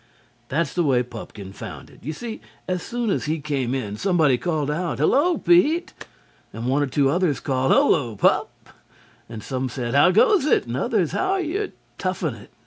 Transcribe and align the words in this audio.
That's 0.49 0.73
the 0.73 0.81
way 0.83 1.03
Pupkin 1.03 1.53
found 1.53 1.91
it. 1.91 1.99
You 2.01 2.11
see, 2.11 2.41
as 2.67 2.81
soon 2.81 3.11
as 3.11 3.25
he 3.25 3.39
came 3.39 3.75
in, 3.75 3.97
somebody 3.97 4.35
called 4.35 4.71
out: 4.71 4.97
"Hello, 4.97 5.37
Pete!" 5.37 5.93
and 6.51 6.65
one 6.65 6.81
or 6.81 6.87
two 6.87 7.11
others 7.11 7.39
called: 7.39 7.71
"Hullo, 7.71 8.15
Pup!" 8.15 8.49
and 9.29 9.43
some 9.43 9.69
said: 9.69 9.93
"How 9.93 10.09
goes 10.09 10.47
it?" 10.47 10.65
and 10.65 10.75
others: 10.75 11.11
"How 11.11 11.33
are 11.33 11.41
you 11.41 11.71
toughing 11.99 12.33
it?" 12.33 12.51